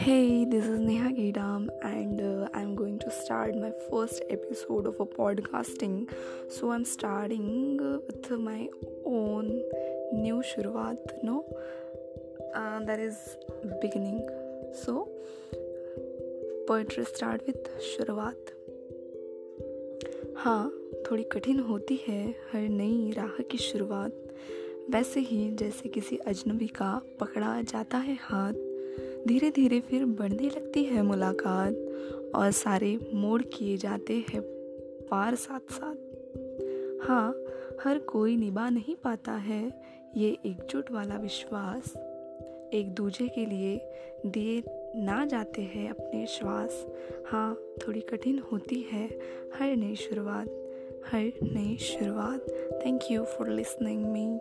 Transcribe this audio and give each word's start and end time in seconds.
Hey, 0.00 0.44
this 0.44 0.64
is 0.64 0.78
Neha 0.78 1.08
Gaidam, 1.10 1.68
and 1.82 2.20
uh, 2.20 2.48
I'm 2.54 2.76
going 2.76 3.00
to 3.00 3.10
start 3.10 3.56
my 3.56 3.72
first 3.90 4.22
episode 4.30 4.86
of 4.86 5.00
a 5.00 5.06
podcasting. 5.06 6.08
So 6.48 6.70
I'm 6.70 6.84
starting 6.84 7.80
uh, 7.82 7.98
with 8.06 8.30
my 8.30 8.68
own 9.04 9.60
new 10.12 10.36
shuruaat, 10.50 10.98
no, 11.24 11.44
uh, 12.54 12.78
that 12.84 13.00
is 13.00 13.16
beginning. 13.82 14.24
So 14.84 15.08
poetry 16.68 17.04
start 17.04 17.42
with 17.46 17.68
शुरुआत 17.90 18.54
हाँ 20.44 20.70
थोड़ी 21.06 21.22
कठिन 21.32 21.60
होती 21.68 21.96
है 22.08 22.22
हर 22.52 22.68
नई 22.68 23.10
राह 23.16 23.42
की 23.50 23.58
शुरुआत 23.58 24.24
वैसे 24.90 25.20
ही 25.20 25.50
जैसे 25.60 25.88
किसी 25.88 26.16
अजनबी 26.16 26.66
का 26.80 26.90
पकड़ा 27.20 27.60
जाता 27.62 27.98
है 27.98 28.16
हाथ 28.20 28.67
धीरे 29.26 29.50
धीरे 29.50 29.80
फिर 29.80 30.04
बढ़ने 30.04 30.48
लगती 30.48 30.84
है 30.84 31.02
मुलाकात 31.02 31.74
और 32.34 32.50
सारे 32.50 32.98
मोड़ 33.14 33.42
किए 33.42 33.76
जाते 33.76 34.24
हैं 34.30 34.40
पार 35.10 35.34
साथ 35.34 35.72
साथ 35.72 35.96
हाँ 37.08 37.44
हर 37.84 37.98
कोई 37.98 38.36
निभा 38.36 38.68
नहीं 38.68 38.94
पाता 38.94 39.32
है 39.32 39.82
ये 40.16 40.38
एकजुट 40.46 40.90
वाला 40.90 41.16
विश्वास। 41.16 41.84
एक 42.74 42.94
दूजे 42.94 43.28
के 43.28 43.46
लिए 43.46 43.80
दिए 44.26 44.62
ना 44.96 45.24
जाते 45.24 45.62
हैं 45.62 45.90
अपने 45.90 46.26
श्वास। 46.26 46.86
हाँ 47.26 47.58
थोड़ी 47.78 48.00
कठिन 48.00 48.42
होती 48.52 48.86
है। 48.92 49.18
हर 49.54 49.76
नई 49.76 49.94
शुरुआत, 49.94 50.48
हर 51.06 51.32
नई 51.42 51.76
शुरुआत। 51.76 52.46
Thank 52.86 53.00
you 53.10 53.24
for 53.24 53.48
listening 53.48 54.06
me 54.06 54.40